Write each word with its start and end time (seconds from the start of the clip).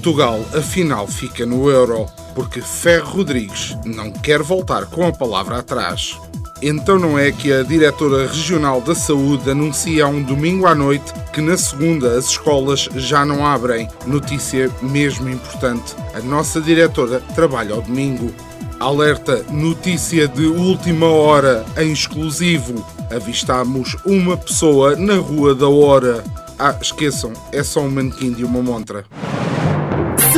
Portugal 0.00 0.42
afinal 0.54 1.06
fica 1.06 1.44
no 1.44 1.68
euro, 1.68 2.06
porque 2.34 2.62
Ferro 2.62 3.18
Rodrigues 3.18 3.76
não 3.84 4.10
quer 4.10 4.42
voltar 4.42 4.86
com 4.86 5.06
a 5.06 5.12
palavra 5.12 5.58
atrás. 5.58 6.18
Então 6.62 6.98
não 6.98 7.18
é 7.18 7.30
que 7.30 7.52
a 7.52 7.62
diretora 7.62 8.26
regional 8.26 8.80
da 8.80 8.94
saúde 8.94 9.50
anuncia 9.50 10.06
um 10.06 10.22
domingo 10.22 10.66
à 10.66 10.74
noite 10.74 11.12
que 11.34 11.42
na 11.42 11.54
segunda 11.54 12.16
as 12.16 12.30
escolas 12.30 12.88
já 12.96 13.26
não 13.26 13.44
abrem. 13.44 13.90
Notícia 14.06 14.70
mesmo 14.80 15.28
importante. 15.28 15.94
A 16.14 16.20
nossa 16.20 16.62
diretora 16.62 17.20
trabalha 17.34 17.74
ao 17.74 17.82
domingo. 17.82 18.32
Alerta, 18.80 19.44
notícia 19.50 20.26
de 20.26 20.46
última 20.46 21.08
hora, 21.08 21.62
em 21.76 21.92
exclusivo. 21.92 22.82
Avistamos 23.14 23.98
uma 24.06 24.34
pessoa 24.34 24.96
na 24.96 25.16
Rua 25.16 25.54
da 25.54 25.68
Hora. 25.68 26.24
Ah, 26.58 26.74
esqueçam, 26.80 27.34
é 27.52 27.62
só 27.62 27.80
um 27.80 27.90
manequim 27.90 28.32
de 28.32 28.46
uma 28.46 28.62
montra. 28.62 29.04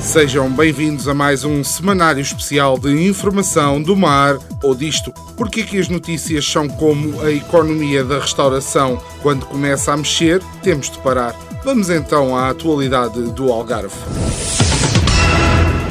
Sejam 0.00 0.50
bem-vindos 0.50 1.06
a 1.06 1.14
mais 1.14 1.44
um 1.44 1.62
semanário 1.62 2.22
especial 2.22 2.78
de 2.78 3.06
informação 3.06 3.80
do 3.80 3.94
mar 3.94 4.38
ou 4.62 4.74
disto. 4.74 5.12
Porque 5.36 5.62
que 5.62 5.78
as 5.78 5.88
notícias 5.88 6.44
são 6.44 6.68
como 6.68 7.20
a 7.20 7.30
economia 7.30 8.02
da 8.02 8.18
restauração? 8.18 9.00
Quando 9.22 9.46
começa 9.46 9.92
a 9.92 9.96
mexer, 9.96 10.42
temos 10.62 10.90
de 10.90 10.98
parar. 10.98 11.34
Vamos 11.62 11.90
então 11.90 12.36
à 12.36 12.48
atualidade 12.48 13.20
do 13.32 13.52
Algarve. 13.52 13.94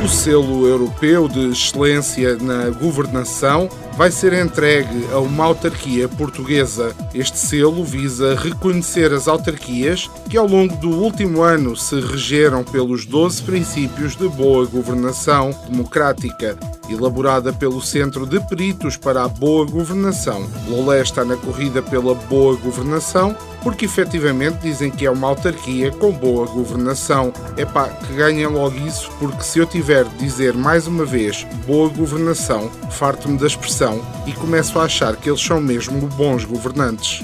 O 0.04 0.08
selo 0.08 0.66
europeu 0.66 1.28
de 1.28 1.50
excelência 1.50 2.38
na 2.38 2.70
governação 2.70 3.68
vai 3.98 4.10
ser 4.10 4.32
entregue 4.32 5.06
a 5.12 5.20
uma 5.20 5.44
autarquia 5.44 6.08
portuguesa. 6.08 6.96
Este 7.14 7.38
selo 7.38 7.84
visa 7.84 8.34
reconhecer 8.34 9.12
as 9.12 9.28
autarquias 9.28 10.10
que, 10.30 10.38
ao 10.38 10.48
longo 10.48 10.74
do 10.78 10.90
último 10.90 11.42
ano, 11.42 11.76
se 11.76 12.00
regeram 12.00 12.64
pelos 12.64 13.06
12 13.06 13.44
princípios 13.44 14.16
de 14.16 14.30
boa 14.30 14.66
governação 14.66 15.52
democrática, 15.70 16.58
elaborada 16.92 17.52
pelo 17.54 17.82
Centro 17.82 18.26
de 18.26 18.40
Peritos 18.40 18.98
para 18.98 19.24
a 19.24 19.28
Boa 19.28 19.66
Governação. 19.66 20.48
Lolé 20.68 21.02
está 21.02 21.24
na 21.24 21.36
corrida 21.36 21.82
pela 21.82 22.14
boa 22.14 22.56
governação 22.56 23.36
porque 23.62 23.86
efetivamente 23.86 24.60
dizem 24.62 24.90
que 24.90 25.06
é 25.06 25.12
uma 25.12 25.28
autarquia 25.28 25.92
com 25.92 26.12
boa 26.12 26.46
governação. 26.48 27.34
É 27.58 27.66
pá, 27.66 27.88
que 27.88 28.14
ganhem 28.14 28.48
logo 28.48 28.78
isso, 28.88 29.12
porque 29.20 29.44
se 29.44 29.60
eu 29.60 29.66
tiver 29.66 30.06
de 30.06 30.18
dizer 30.18 30.54
mais 30.54 30.88
uma 30.88 31.06
vez 31.06 31.46
boa 31.66 31.90
governação, 31.90 32.70
farto-me 32.92 33.38
da 33.38 33.48
expressão 33.48 34.02
e 34.26 34.32
começo 34.34 34.80
a 34.80 34.84
achar 34.84 35.16
que 35.16 35.30
eles 35.30 35.42
são 35.42 35.60
mesmo 35.60 36.08
bons 36.10 36.46
governantes. 36.46 37.24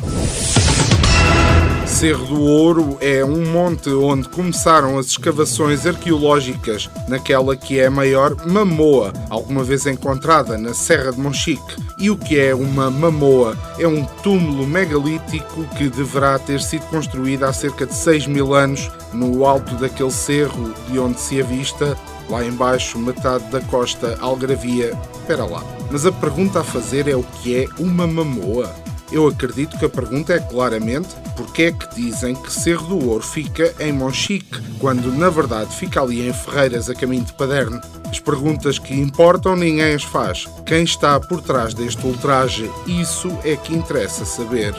Cerro 1.95 2.25
do 2.25 2.41
Ouro 2.41 2.97
é 2.99 3.23
um 3.23 3.53
monte 3.53 3.89
onde 3.89 4.27
começaram 4.27 4.99
as 4.99 5.05
escavações 5.05 5.87
arqueológicas 5.87 6.89
naquela 7.07 7.55
que 7.55 7.79
é 7.79 7.85
a 7.85 7.91
maior 7.91 8.35
mamoa 8.45 9.13
alguma 9.29 9.63
vez 9.63 9.85
encontrada 9.85 10.57
na 10.57 10.73
Serra 10.73 11.13
de 11.13 11.19
Monchique. 11.21 11.81
E 11.97 12.09
o 12.09 12.17
que 12.17 12.37
é 12.37 12.53
uma 12.53 12.91
mamoa? 12.91 13.57
É 13.79 13.87
um 13.87 14.03
túmulo 14.21 14.67
megalítico 14.67 15.63
que 15.77 15.87
deverá 15.87 16.37
ter 16.37 16.59
sido 16.61 16.85
construído 16.87 17.45
há 17.45 17.53
cerca 17.53 17.85
de 17.85 17.93
6 17.93 18.27
mil 18.27 18.53
anos 18.53 18.91
no 19.13 19.45
alto 19.45 19.73
daquele 19.75 20.11
cerro 20.11 20.73
de 20.91 20.99
onde 20.99 21.17
se 21.17 21.41
avista 21.41 21.97
lá 22.29 22.43
embaixo 22.45 22.99
metade 22.99 23.45
da 23.45 23.61
costa 23.61 24.17
algravia. 24.19 24.91
Espera 25.13 25.45
lá. 25.45 25.63
Mas 25.89 26.05
a 26.05 26.11
pergunta 26.11 26.59
a 26.59 26.63
fazer 26.63 27.07
é 27.07 27.15
o 27.15 27.23
que 27.23 27.55
é 27.55 27.67
uma 27.79 28.05
mamoa? 28.05 28.75
Eu 29.15 29.29
acredito 29.29 29.79
que 29.79 29.85
a 29.85 29.89
pergunta 29.89 30.33
é 30.33 30.39
claramente 30.39 31.07
porque 31.37 31.63
é 31.63 31.71
que 31.71 31.95
dizem 31.95 32.35
que 32.35 32.51
Cerro 32.51 32.85
do 32.87 33.07
Ouro 33.07 33.23
fica 33.23 33.73
em 33.79 33.93
Monchique, 33.93 34.61
quando 34.77 35.09
na 35.09 35.29
verdade 35.29 35.73
fica 35.73 36.01
ali 36.01 36.27
em 36.27 36.33
Ferreiras, 36.33 36.89
a 36.89 36.93
caminho 36.93 37.23
de 37.23 37.31
Paderno. 37.31 37.79
As 38.09 38.19
perguntas 38.19 38.77
que 38.77 38.93
importam 38.93 39.55
ninguém 39.55 39.93
as 39.93 40.03
faz. 40.03 40.49
Quem 40.65 40.83
está 40.83 41.17
por 41.17 41.41
trás 41.41 41.73
deste 41.73 42.05
ultraje, 42.05 42.69
isso 42.85 43.29
é 43.45 43.55
que 43.55 43.73
interessa 43.73 44.25
saber. 44.25 44.75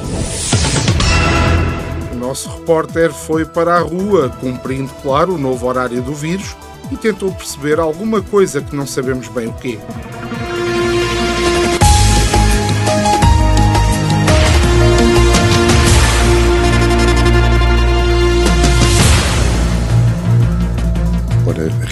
O 2.12 2.16
nosso 2.16 2.50
repórter 2.50 3.14
foi 3.14 3.46
para 3.46 3.76
a 3.76 3.80
rua, 3.80 4.28
cumprindo, 4.38 4.92
claro, 5.00 5.36
o 5.36 5.38
novo 5.38 5.66
horário 5.66 6.02
do 6.02 6.12
vírus 6.12 6.54
e 6.92 6.96
tentou 6.98 7.32
perceber 7.32 7.80
alguma 7.80 8.20
coisa 8.20 8.60
que 8.60 8.76
não 8.76 8.86
sabemos 8.86 9.28
bem 9.28 9.46
o 9.46 9.54
quê. 9.54 9.78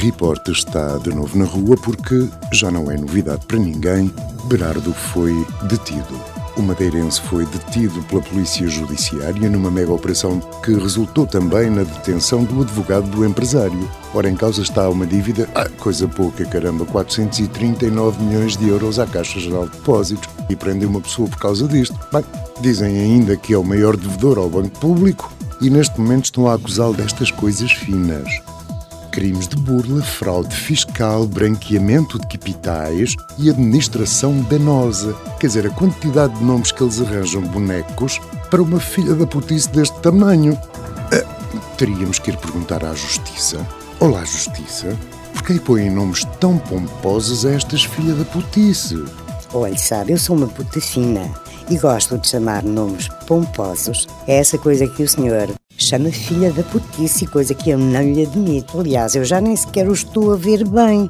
Repórter 0.04 0.52
está 0.52 0.98
de 0.98 1.14
novo 1.14 1.38
na 1.38 1.46
rua 1.46 1.78
porque 1.78 2.28
já 2.52 2.70
não 2.70 2.90
é 2.90 2.96
novidade 2.98 3.46
para 3.46 3.56
ninguém. 3.56 4.12
Berardo 4.44 4.92
foi 4.92 5.32
detido. 5.62 6.20
O 6.58 6.62
madeirense 6.62 7.22
foi 7.22 7.46
detido 7.46 8.02
pela 8.02 8.20
Polícia 8.20 8.68
Judiciária 8.68 9.48
numa 9.48 9.70
mega 9.70 9.90
operação 9.90 10.40
que 10.62 10.74
resultou 10.74 11.26
também 11.26 11.70
na 11.70 11.84
detenção 11.84 12.44
do 12.44 12.60
advogado 12.60 13.08
do 13.08 13.24
empresário. 13.24 13.90
Ora, 14.12 14.28
em 14.28 14.36
causa 14.36 14.60
está 14.60 14.90
uma 14.90 15.06
dívida, 15.06 15.48
ah, 15.54 15.70
coisa 15.78 16.06
pouca, 16.06 16.44
caramba, 16.44 16.84
439 16.84 18.22
milhões 18.22 18.58
de 18.58 18.68
euros 18.68 18.98
à 18.98 19.06
Caixa 19.06 19.40
Geral 19.40 19.66
de 19.66 19.78
Depósitos 19.78 20.28
e 20.50 20.54
prendem 20.54 20.86
uma 20.86 21.00
pessoa 21.00 21.30
por 21.30 21.38
causa 21.38 21.66
disto. 21.66 21.98
Bem, 22.12 22.22
dizem 22.60 22.94
ainda 22.94 23.38
que 23.38 23.54
é 23.54 23.56
o 23.56 23.64
maior 23.64 23.96
devedor 23.96 24.36
ao 24.36 24.50
Banco 24.50 24.78
Público 24.78 25.32
e 25.62 25.70
neste 25.70 25.98
momento 25.98 26.26
estão 26.26 26.46
a 26.46 26.56
acusá-lo 26.56 26.92
destas 26.92 27.30
coisas 27.30 27.72
finas 27.72 28.28
crimes 29.14 29.46
de 29.46 29.54
burla, 29.54 30.02
fraude 30.02 30.52
fiscal, 30.52 31.24
branqueamento 31.24 32.18
de 32.18 32.26
capitais 32.26 33.14
e 33.38 33.48
administração 33.48 34.42
danosa. 34.50 35.14
Quer 35.38 35.46
dizer, 35.46 35.66
a 35.68 35.70
quantidade 35.70 36.34
de 36.34 36.42
nomes 36.42 36.72
que 36.72 36.82
eles 36.82 37.00
arranjam 37.00 37.42
bonecos 37.42 38.20
para 38.50 38.60
uma 38.60 38.80
filha 38.80 39.14
da 39.14 39.24
putice 39.24 39.68
deste 39.68 39.96
tamanho. 40.00 40.58
Ah, 41.12 41.24
teríamos 41.78 42.18
que 42.18 42.32
ir 42.32 42.36
perguntar 42.38 42.84
à 42.84 42.92
Justiça. 42.92 43.64
Olá, 44.00 44.24
Justiça. 44.24 44.98
Por 45.32 45.44
que 45.44 45.60
põem 45.60 45.90
nomes 45.90 46.24
tão 46.40 46.58
pomposos 46.58 47.46
a 47.46 47.52
estas 47.52 47.84
filhas 47.84 48.18
da 48.18 48.24
putice? 48.24 49.04
Olha, 49.52 49.78
sabe, 49.78 50.10
eu 50.10 50.18
sou 50.18 50.34
uma 50.34 50.48
puta 50.48 50.80
fina 50.80 51.30
e 51.70 51.78
gosto 51.78 52.18
de 52.18 52.28
chamar 52.28 52.64
nomes 52.64 53.08
pomposos 53.28 54.08
É 54.26 54.38
essa 54.38 54.58
coisa 54.58 54.88
que 54.88 55.04
o 55.04 55.08
senhor 55.08 55.48
chama 55.76 56.10
filha 56.10 56.52
da 56.52 56.62
putice, 56.62 57.26
coisa 57.26 57.54
que 57.54 57.70
eu 57.70 57.78
não 57.78 58.02
lhe 58.02 58.22
admito. 58.22 58.80
Aliás, 58.80 59.14
eu 59.14 59.24
já 59.24 59.40
nem 59.40 59.56
sequer 59.56 59.88
o 59.88 59.92
estou 59.92 60.32
a 60.32 60.36
ver 60.36 60.66
bem. 60.66 61.08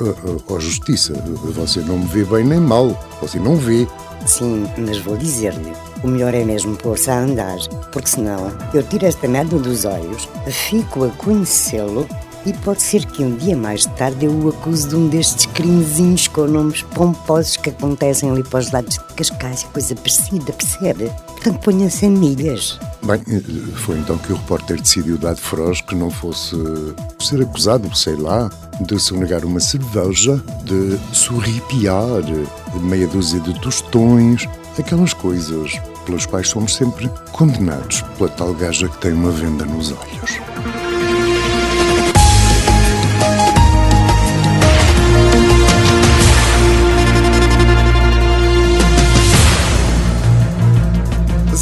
Ó 0.00 0.04
uh, 0.04 0.08
uh, 0.08 0.54
uh, 0.54 0.60
Justiça, 0.60 1.12
você 1.54 1.80
não 1.80 1.98
me 1.98 2.06
vê 2.06 2.24
bem 2.24 2.44
nem 2.44 2.60
mal. 2.60 2.96
Você 3.20 3.38
não 3.38 3.56
vê. 3.56 3.86
Sim, 4.26 4.66
mas 4.78 4.98
vou 4.98 5.16
dizer-lhe. 5.16 5.72
O 6.02 6.08
melhor 6.08 6.34
é 6.34 6.44
mesmo 6.44 6.76
pôr-se 6.76 7.10
a 7.10 7.18
andar, 7.18 7.56
porque 7.92 8.08
senão 8.08 8.52
eu 8.72 8.82
tiro 8.82 9.06
esta 9.06 9.26
merda 9.26 9.58
dos 9.58 9.84
olhos, 9.84 10.28
fico 10.46 11.04
a 11.04 11.08
conhecê-lo 11.10 12.06
e 12.46 12.52
pode 12.52 12.82
ser 12.82 13.06
que 13.06 13.22
um 13.22 13.36
dia 13.36 13.56
mais 13.56 13.86
tarde 13.86 14.26
eu 14.26 14.32
o 14.32 14.50
acuse 14.50 14.88
de 14.88 14.96
um 14.96 15.08
destes 15.08 15.46
crimezinhos 15.46 16.28
com 16.28 16.46
nomes 16.46 16.82
pomposos 16.82 17.56
que 17.56 17.70
acontecem 17.70 18.30
ali 18.30 18.42
para 18.42 18.60
os 18.60 18.70
lados 18.70 18.98
de 18.98 19.14
Cascais, 19.14 19.62
coisa 19.64 19.94
parecida, 19.94 20.52
percebe? 20.52 21.10
Portanto, 21.26 21.60
ponha-se 21.60 22.04
em 22.04 22.10
milhas. 22.10 22.78
Bem, 23.04 23.22
foi 23.74 23.98
então 23.98 24.16
que 24.16 24.32
o 24.32 24.36
repórter 24.36 24.80
decidiu 24.80 25.18
dar 25.18 25.34
de 25.34 25.40
feroz 25.40 25.82
que 25.82 25.94
não 25.94 26.10
fosse 26.10 26.56
ser 27.20 27.42
acusado, 27.42 27.94
sei 27.94 28.16
lá, 28.16 28.50
de 28.80 28.98
sonegar 28.98 29.44
uma 29.44 29.60
cerveja, 29.60 30.42
de 30.64 30.98
sorripiar 31.14 32.22
meia 32.80 33.06
dúzia 33.06 33.40
de 33.40 33.60
tostões, 33.60 34.48
aquelas 34.78 35.12
coisas 35.12 35.72
pelas 36.06 36.24
quais 36.24 36.48
somos 36.48 36.74
sempre 36.74 37.10
condenados 37.32 38.00
pela 38.16 38.30
tal 38.30 38.54
gaja 38.54 38.88
que 38.88 38.98
tem 38.98 39.12
uma 39.12 39.30
venda 39.30 39.66
nos 39.66 39.92
olhos. 39.92 40.83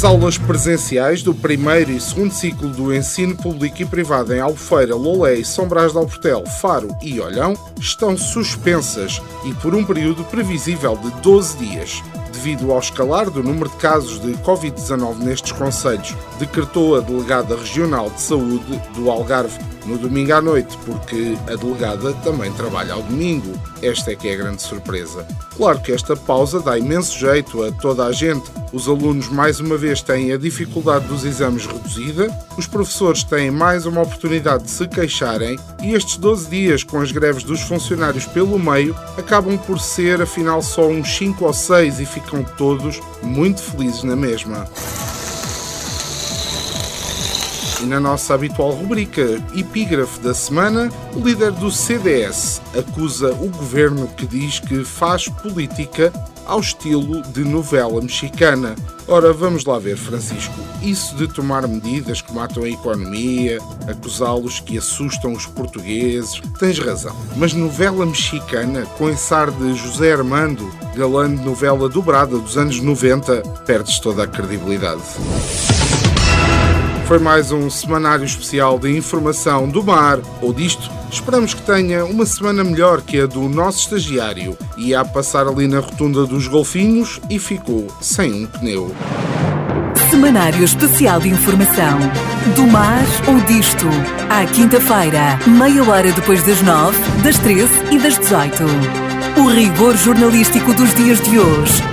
As 0.03 0.09
aulas 0.09 0.37
presenciais 0.37 1.23
do 1.23 1.33
primeiro 1.33 1.89
e 1.89 1.97
segundo 1.97 2.33
ciclo 2.33 2.67
do 2.67 2.93
ensino 2.93 3.37
público 3.37 3.81
e 3.81 3.85
privado 3.85 4.33
em 4.33 4.39
Albufeira, 4.41 4.93
Lolé 4.93 5.35
e 5.35 5.45
São 5.45 5.65
Brás 5.65 5.93
de 5.93 5.97
Alportel, 5.97 6.45
Faro 6.45 6.93
e 7.01 7.21
Olhão 7.21 7.53
estão 7.79 8.17
suspensas 8.17 9.21
e 9.45 9.53
por 9.53 9.73
um 9.73 9.85
período 9.85 10.25
previsível 10.25 10.97
de 10.97 11.09
12 11.21 11.57
dias. 11.57 12.03
Devido 12.33 12.73
ao 12.73 12.79
escalar 12.79 13.29
do 13.29 13.41
número 13.41 13.69
de 13.69 13.77
casos 13.77 14.19
de 14.19 14.33
Covid-19 14.39 15.19
nestes 15.19 15.53
conselhos, 15.53 16.13
decretou 16.37 16.97
a 16.97 16.99
delegada 16.99 17.55
regional 17.55 18.09
de 18.09 18.19
saúde 18.19 18.81
do 18.95 19.09
Algarve 19.09 19.57
no 19.85 19.97
domingo 19.97 20.33
à 20.33 20.41
noite, 20.41 20.77
porque 20.85 21.37
a 21.47 21.55
delegada 21.55 22.13
também 22.23 22.51
trabalha 22.53 22.93
ao 22.93 23.03
domingo. 23.03 23.53
Esta 23.81 24.11
é 24.11 24.15
que 24.15 24.27
é 24.27 24.33
a 24.33 24.37
grande 24.37 24.61
surpresa. 24.61 25.25
Claro 25.55 25.79
que 25.81 25.91
esta 25.91 26.15
pausa 26.15 26.59
dá 26.59 26.77
imenso 26.77 27.17
jeito 27.17 27.63
a 27.63 27.71
toda 27.71 28.05
a 28.05 28.11
gente. 28.11 28.49
Os 28.71 28.87
alunos, 28.87 29.29
mais 29.29 29.59
uma 29.59 29.77
vez, 29.77 30.01
têm 30.01 30.31
a 30.31 30.37
dificuldade 30.37 31.05
dos 31.07 31.25
exames 31.25 31.65
reduzida, 31.65 32.27
os 32.57 32.65
professores 32.65 33.23
têm 33.23 33.51
mais 33.51 33.85
uma 33.85 34.01
oportunidade 34.01 34.63
de 34.63 34.71
se 34.71 34.87
queixarem 34.87 35.59
e 35.81 35.93
estes 35.93 36.17
12 36.17 36.49
dias, 36.49 36.83
com 36.83 36.99
as 36.99 37.11
greves 37.11 37.43
dos 37.43 37.61
funcionários 37.61 38.25
pelo 38.25 38.57
meio, 38.57 38.95
acabam 39.17 39.57
por 39.57 39.79
ser, 39.79 40.21
afinal, 40.21 40.61
só 40.61 40.87
uns 40.87 41.15
5 41.17 41.45
ou 41.45 41.53
6 41.53 41.99
e 41.99 42.05
ficam 42.05 42.43
todos 42.43 42.99
muito 43.21 43.61
felizes 43.61 44.03
na 44.03 44.15
mesma. 44.15 44.67
E 47.83 47.85
na 47.85 47.99
nossa 47.99 48.33
habitual 48.33 48.71
rubrica 48.71 49.43
Epígrafe 49.53 50.17
da 50.21 50.33
Semana, 50.33 50.89
o 51.13 51.19
líder 51.19 51.51
do 51.51 51.69
CDS 51.69 52.61
acusa 52.79 53.33
o 53.33 53.49
governo 53.49 54.07
que 54.07 54.25
diz 54.25 54.57
que 54.57 54.85
faz 54.85 55.27
política 55.27 56.13
ao 56.45 56.61
estilo 56.61 57.21
de 57.23 57.43
novela 57.43 58.01
mexicana. 58.01 58.73
Ora, 59.05 59.33
vamos 59.33 59.65
lá 59.65 59.77
ver, 59.79 59.97
Francisco. 59.97 60.53
Isso 60.81 61.13
de 61.15 61.27
tomar 61.27 61.67
medidas 61.67 62.21
que 62.21 62.33
matam 62.33 62.63
a 62.63 62.69
economia, 62.69 63.59
acusá-los 63.85 64.61
que 64.61 64.77
assustam 64.77 65.33
os 65.33 65.45
portugueses, 65.45 66.41
tens 66.57 66.79
razão. 66.79 67.13
Mas 67.35 67.51
novela 67.53 68.05
mexicana, 68.05 68.85
com 68.97 69.09
esse 69.09 69.33
ar 69.33 69.51
de 69.51 69.75
José 69.75 70.13
Armando, 70.13 70.71
galã 70.95 71.35
de 71.35 71.43
novela 71.43 71.89
dobrada 71.89 72.37
dos 72.37 72.57
anos 72.57 72.79
90, 72.79 73.41
perdes 73.65 73.99
toda 73.99 74.23
a 74.23 74.27
credibilidade. 74.27 75.01
Foi 77.13 77.19
mais 77.19 77.51
um 77.51 77.69
semanário 77.69 78.25
especial 78.25 78.79
de 78.79 78.89
informação 78.97 79.69
do 79.69 79.83
mar 79.83 80.17
ou 80.41 80.51
disto. 80.51 80.89
Esperamos 81.11 81.53
que 81.53 81.61
tenha 81.61 82.03
uma 82.03 82.25
semana 82.25 82.63
melhor 82.63 83.03
que 83.03 83.21
a 83.21 83.27
do 83.27 83.47
nosso 83.47 83.81
estagiário. 83.81 84.57
Ia 84.75 85.01
a 85.01 85.05
passar 85.05 85.47
ali 85.47 85.67
na 85.67 85.79
rotunda 85.79 86.25
dos 86.25 86.47
golfinhos 86.47 87.21
e 87.29 87.37
ficou 87.37 87.85
sem 88.01 88.33
um 88.33 88.47
pneu. 88.47 88.95
Semanário 90.09 90.63
Especial 90.63 91.19
de 91.19 91.29
Informação 91.29 91.99
do 92.55 92.65
mar 92.65 93.03
ou 93.27 93.39
disto. 93.41 93.85
À 94.27 94.43
quinta-feira, 94.47 95.37
meia 95.45 95.83
hora 95.83 96.11
depois 96.11 96.43
das 96.47 96.63
nove, 96.63 96.97
das 97.23 97.37
treze 97.37 97.75
e 97.91 97.99
das 97.99 98.17
dezoito. 98.17 98.63
O 99.37 99.49
rigor 99.49 99.95
jornalístico 99.97 100.73
dos 100.73 100.91
dias 100.95 101.21
de 101.21 101.37
hoje 101.37 101.92